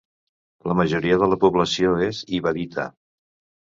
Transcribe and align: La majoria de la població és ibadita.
La 0.71 0.77
majoria 0.79 1.21
de 1.25 1.29
la 1.33 1.39
població 1.45 1.95
és 2.09 2.25
ibadita. 2.43 2.93